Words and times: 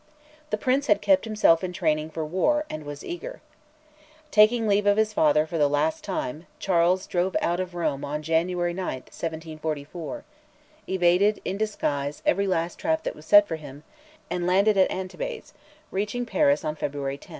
The 0.49 0.57
Prince 0.57 0.87
had 0.87 0.99
kept 0.99 1.25
himself 1.25 1.63
in 1.63 1.73
training 1.73 2.09
for 2.09 2.25
war 2.25 2.65
and 2.71 2.85
was 2.85 3.05
eager. 3.05 3.39
Taking 4.31 4.67
leave 4.67 4.87
of 4.87 4.97
his 4.97 5.13
father 5.13 5.45
for 5.45 5.59
the 5.59 5.67
last 5.69 6.03
time, 6.03 6.47
Charles 6.57 7.05
drove 7.05 7.35
out 7.39 7.59
of 7.59 7.75
Rome 7.75 8.03
on 8.03 8.23
January 8.23 8.73
9, 8.73 8.83
1744; 8.85 10.23
evaded, 10.89 11.39
in 11.45 11.55
disguise, 11.55 12.23
every 12.25 12.47
trap 12.75 13.03
that 13.03 13.15
was 13.15 13.27
set 13.27 13.47
for 13.47 13.57
him, 13.57 13.83
and 14.27 14.47
landed 14.47 14.75
at 14.75 14.89
Antibes, 14.89 15.53
reaching 15.91 16.25
Paris 16.25 16.65
on 16.65 16.75
February 16.75 17.19
10. 17.19 17.29